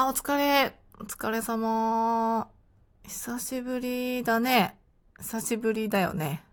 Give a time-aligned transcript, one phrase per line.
[0.00, 0.78] あ、お疲れ。
[1.00, 2.46] お疲れ様。
[3.02, 4.78] 久しぶりだね。
[5.18, 6.44] 久しぶりだよね。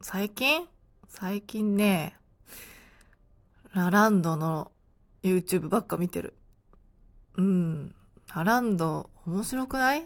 [0.00, 0.66] 最近？
[1.08, 2.16] 最近ね、
[3.74, 4.72] ラランドの
[5.22, 6.34] YouTube ばっか見てる。
[7.36, 7.94] うん。
[8.34, 10.04] ラランド面白くない？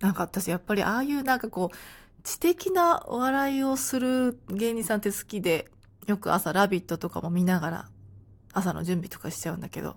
[0.00, 5.70] なんか私やっぱりああいうなんかこう、知的な笑いをする芸人さんって好きで、
[6.06, 7.88] よく朝ラビットとかも見ながら
[8.52, 9.96] 朝の準備とかしちゃうんだけど、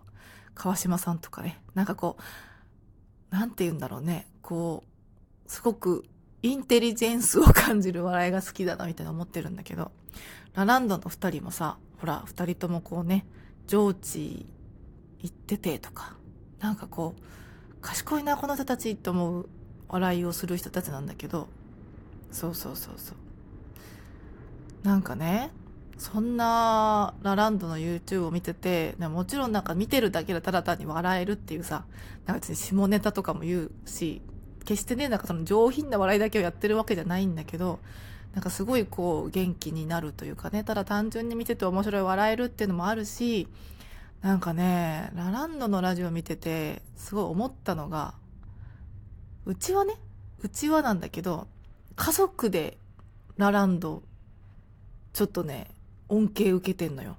[0.56, 6.06] 川島さんとかね、なんかこう、なんて言うんだろうね、こう、すごく
[6.44, 9.92] インテリジェンスを感じる笑いが好きだなみたいな思ってるんだけど、
[10.54, 13.26] ラランドの二人もさ、ほら、二人ともこうね、
[13.68, 14.46] 上智
[15.20, 16.16] 行っててとか、
[16.60, 17.22] なんかこう、
[17.82, 19.50] 賢いな、この人たちって思う
[19.88, 21.48] 笑いをする人たちなんだけど、
[22.32, 23.18] そうそうそうそう。
[24.84, 25.52] なんかね、
[26.02, 31.86] そんなラランドの YouTube を見てて、もちろんなんか見てるだけでただ単に笑えるっていうさ、
[32.26, 34.24] なんか別に下ネタとかも言うし、
[34.66, 37.78] 決してね、なんかその上品な笑いだけをやってるわけじゃないんだけど、
[38.34, 43.48] なんかすごいこう元気になるというかね、ただ単純に見てて面白い笑えるっていうのもあるし、
[44.24, 48.16] なんかね、ラランドのラジオ見てて、すごい思ったのが、
[49.46, 49.94] うちはね、
[50.42, 51.46] うちはなんだけど、
[51.96, 52.80] 家族で
[53.38, 54.02] ラランド、
[55.14, 55.68] ちょっとね、
[56.12, 57.14] 恩恵受けてんのよ。
[57.14, 57.16] っ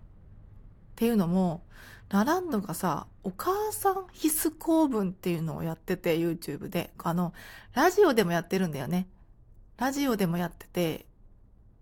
[0.96, 1.64] ていうのも、
[2.10, 6.92] ラランドがさ、お母さん必須公文っていうのをやってて、YouTube で。
[6.98, 7.32] あの、
[7.72, 9.08] ラジオでもやってるんだよね。
[9.78, 11.06] ラジオでもやってて、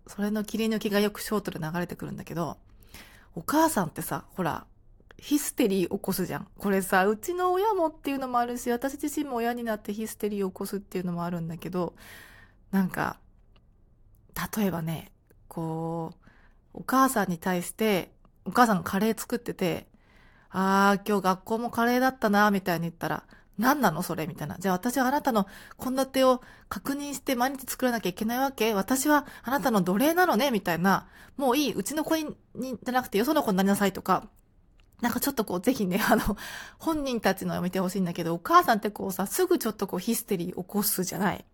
[0.07, 2.57] それの切り抜きがよくショートで流れてくるんだけど、
[3.35, 4.65] お母さんってさ、ほら、
[5.17, 6.47] ヒステリー起こすじゃん。
[6.57, 11.93] これさ、うちの親もっていうのもあるし、私自身も親になってヒステリー起こすっていうのもあるんだけど、
[12.71, 13.19] なんか、
[14.57, 15.11] 例えばね、
[15.47, 16.20] こう、
[16.73, 18.11] お母さんに対して、
[18.45, 19.87] お母さんがカレー作ってて、
[20.49, 23.23] あー、今日学校もカレーだったな、みたいに言ったら、
[23.57, 24.57] 何なのそれみたいな。
[24.59, 25.47] じゃあ私はあなたの
[25.81, 31.07] 献立を確認して毎日作らなきゃいけないわけ私はあなたの奴隷なのねみたいな。
[31.37, 31.73] もういい。
[31.73, 32.25] うちの子に、
[32.55, 34.27] じゃなくてよその子になりなさいとか。
[35.01, 36.37] なんかちょっとこう、ぜひね、 あの、
[36.77, 41.45] 本人たちのを見てほしいんだけど、お母さんってこうさ、すぐちょっとこうヒステリー起こすじゃない。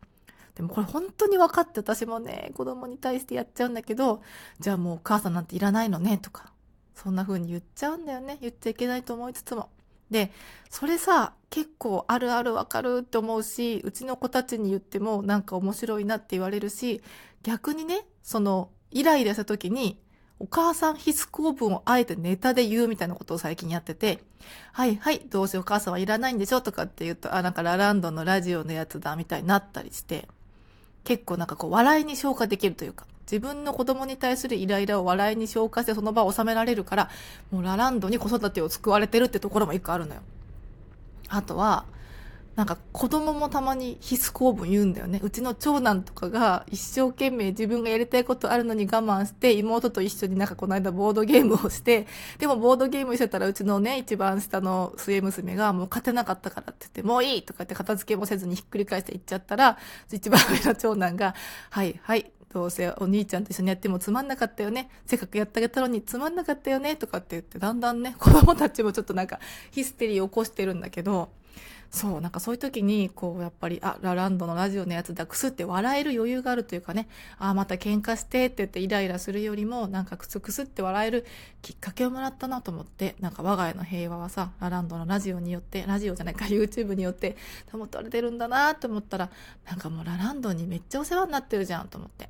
[0.57, 4.23] でもこれ本当に分かって私もね、子供に対してやっちゃうんだけど、
[4.59, 6.51] じゃあもうお母さんなんていらないのね、とか。
[6.95, 8.39] そんな風に言っちゃうんだよね。
[8.41, 9.69] 言っちゃいけないと思いつつも。
[10.09, 10.31] で、
[10.71, 17.03] それさ、結構あるあるわかるって思うし、うちの子たちに言ってもなんか面白いなって言われるし、
[17.43, 20.01] 逆にね、その、イライラした時に、
[20.39, 24.23] お母さん必須公文をあえてネタで言うみたいなことを最近やってて、
[24.71, 30.27] はいはい、どうせお母さんはいらないんでしょとかって言うと、あ、なんかラランドのラジオのやつだみたいになったりして、
[31.07, 37.09] 結構なんかこう笑いに消化できるというか、自分の子供に対するイライラを笑いに消化してその場を収められるから、
[37.49, 40.21] もうラランドに子育てを救われてるってところも一個あるのよ。
[41.29, 41.85] あとは、
[42.57, 45.21] なんか子供もたまに必須公文言うんだよね。
[45.23, 52.07] うちの長男とかが一生懸命自分がやりたいことあるのに我慢して妹と一緒になんかこの間ボードゲームをして、
[52.39, 59.77] でもボードゲームしてたらうちのね、一番下の末娘がもう勝てなかったからって言って、もういいとかって片付けもせずにひっくり返して言っちゃったら、
[60.11, 61.35] 一番上の長男が、
[61.69, 64.89] はいはい、どうせお兄ちゃんと一緒にやってもつまんなかったよね。
[65.05, 66.95] せっかくやってあげたのにつまんなかったよね。
[66.95, 71.29] とかって言って、だんだんね、子供たちもちょっとなんかヒステリーを起こしてるんだけど、
[71.89, 81.25] そう、なんかそういう時に、こう、やっぱり、あ、ラランドのラジオのやつだ、くすって笑える余裕があるというかね、あ、また喧嘩してって言ってイライラするよりも、なんかくすくすって笑える
[81.61, 87.37] きっかけをもらったなと思って、なんか我が家の平和はさ、ラランドのラジオによって、ラジオじゃないか、 YouTube によって
[87.71, 89.29] 保たれてるんだなと思ったら、
[89.65, 92.29] なんかもうラランドにめっちゃお世話になってるじゃんと思って。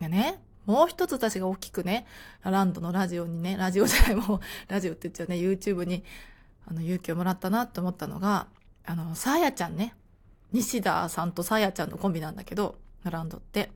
[0.00, 2.06] でね、もう一つ私が大きくね、
[2.42, 6.04] ラランドのラジオにね、ラジオじゃない、もう、ラジオって言っちゃうね、YouTube に、
[6.66, 8.46] あの、勇気をもらったなと思ったのが、
[8.84, 9.94] あの、さやちゃんね。
[10.52, 13.70] 西田さんとさやちゃんのコンビなんだけど、ランドって。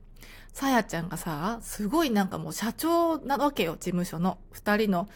[0.53, 4.37] さやちゃんがさ、すごいなんかもう社長なわけよ、事務所の。
[4.51, 5.07] 二人の、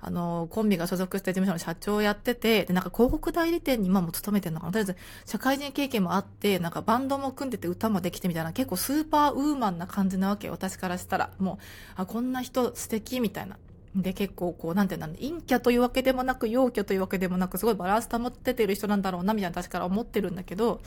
[0.00, 11.32] あの、コンビが所属した事務所の社長をやってて、で、なんか広告代理店に今も勤めてんのかなとりあえず、社会人経験もあって、なんかバンドも組んでて歌もできてみたいな、結構スーパーウーマンな感じなわけよ、私からしたら。
[11.38, 11.58] もう、
[11.96, 13.56] あ、こんな人素敵みたいな。
[13.94, 20.80] で、結構こう、なんていうんだろう、陰キャというわけでもなく、陽キャというわけでもなく、すごいバランス保っててる人なんだろうな、みたいな私から思ってるんだけど、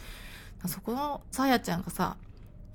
[0.67, 2.17] そこのさやちゃんがさ、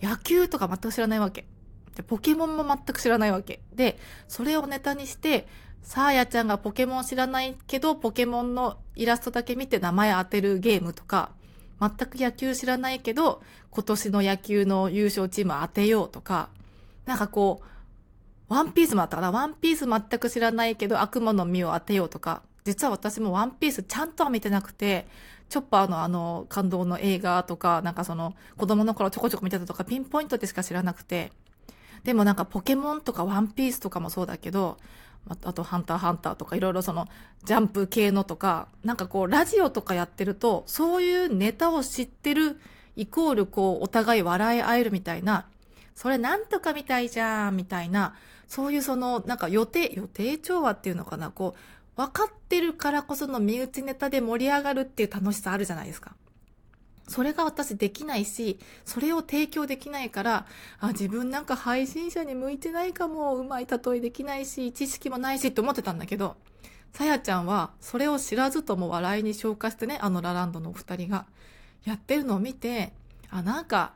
[0.03, 1.47] 野球とか全く知らないわけ。
[1.95, 3.61] で、ポケモンも全く知らないわけ。
[3.75, 5.47] で、それをネタにして、
[5.83, 11.31] さあやちゃんがポケモン知らないけど、ポケモンのイラストだけ見て名前当てるゲームとか、
[11.81, 16.49] 全く野球知らないけど、今年の野球の優勝チーム当てようとか、
[17.05, 17.67] なんかこう、
[18.49, 19.31] ワンピースもあったかな？
[19.31, 25.07] ワンピース全く知らないけど悪魔の実を当てようとか、実は私もワンピースちゃんとは見てなくて、
[25.49, 31.33] チョッパーのあの感動の映画とか、なんかその子供の頃ちょこちょこ見てたとかピンポイントでしか知らなくて、
[32.05, 34.77] でもなんかポケモンとかワンピースとかもそうだけど、
[35.29, 37.09] あとハンターハンターとかいろいろその
[37.45, 42.61] ジャンプ系のとか、なんかこうラジオとかやってると、そういうネタを知ってる
[42.95, 45.47] イコールこうお互い笑い合えるみたいな、
[45.97, 48.15] それなんとかみたいじゃんみたいな、
[48.49, 56.15] そういうそのなんか予定、予定調和っていうのかな、こう分かってるからこその身内ネタで盛り上がるっていう楽しさあるじゃないですか。
[57.09, 60.47] それが私できないし、それを提供できないから、
[60.81, 66.37] あ、自分なんか配信者に向いてないかも、うまい例えできないし、知識もないしって思ってたんだけど、
[66.93, 71.27] さやちゃんはそれを知らずとも笑いに消化してね、あのラランドのお二人が
[71.85, 72.93] やってるのを見て、
[73.31, 73.93] あ、なんか、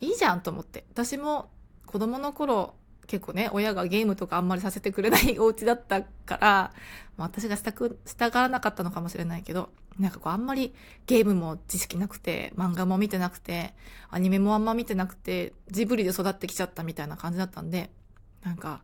[0.00, 0.84] いいじゃんと思って。
[0.90, 1.50] 私も
[1.86, 2.74] 子供の頃、
[3.12, 6.72] 結構ね、親がゲームとかあんまりさせてくれない お家だったから、
[7.18, 9.68] まあ、私がしたく、従わなかったのかもしれないけど、
[9.98, 10.74] なんかこうあんまり
[11.04, 13.74] ゲームも知識なくて、漫画も見てなくて、
[14.08, 17.90] アニメもあんま見てなくて、ジブリで育ってきちゃったみたいな感じだったんで、
[18.44, 18.80] なんか、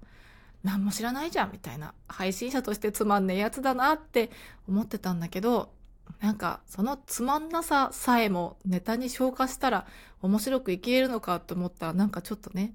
[0.62, 4.30] 何も知らないじゃんみたいな、配信者としてつまんねえやつだなって
[4.68, 5.72] 思ってたんだけど、
[6.20, 9.86] なんかそのつまんなささえもネタに消化したら
[10.20, 12.74] 面白く生きれるのかと思ったらなんかちょっとね、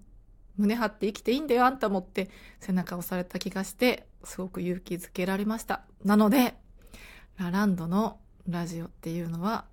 [0.57, 2.29] 胸張って生きていいんだよあんたもって
[2.59, 5.81] 背中を押された気がして、すごく勇気づけられました。
[6.03, 6.55] なので、
[7.37, 9.65] ラランドのラジオっていうのは、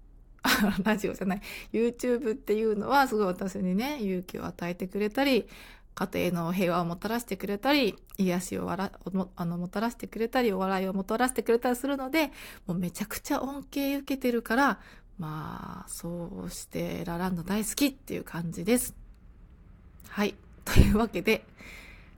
[0.85, 1.43] ラジオじゃない、
[1.73, 5.47] YouTube っていうのはすごい私にね、勇気を与えてくれたり、
[5.94, 12.29] 家庭の平和をもたらしてくれたり、癒しをわらもあのもたらしてくれたり、お笑いをもたらしてくれたりするので、
[12.67, 14.81] もうめちゃくちゃ恩恵受けてるから、
[15.19, 18.94] まあ、そうしてラランド大好きっていう感じです。
[20.09, 20.35] はい。
[20.65, 21.45] というわけで、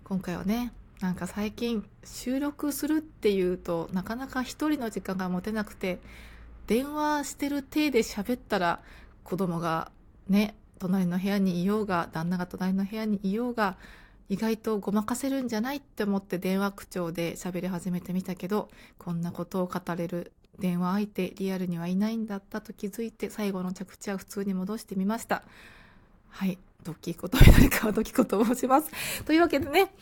[0.05, 0.73] 今回はね、
[1.03, 5.99] なんか最近収録するっていうとなかなか一人の時間が持てなくて
[6.69, 8.81] 電話してる体で喋ったら
[9.25, 9.91] 子供が
[10.29, 13.77] ね隣の部屋にいようが旦那が隣の部屋にいようが
[14.29, 25.43] 意外とごまかせるんじゃないって思って電話口調で喋り始めてみたけどこんなことを語れる電話相手リアルにはいないんだったと気づいて最後の着地は普通に戻してみました。
[26.33, 28.91] はいドキコと誰かはドキコと申します
[29.25, 29.93] というわけでね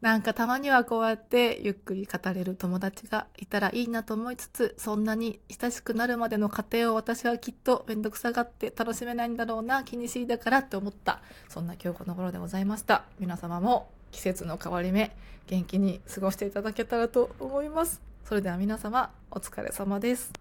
[0.00, 11.20] なんかたまにはこうやってゆっくり語れる友達がいたらいいなと思いつつ、そんなに親しくなるまでの過程を私はきっとめんどくさがって楽しめないんだろうな、気にしいだからって思った。
[11.50, 13.04] そんな今日この頃でございました。
[13.18, 15.14] 皆様も季節の変わり目、
[15.48, 18.00] 元気に過ごしていただけたらと思います。
[18.24, 20.39] それでは皆様、お疲れ様です。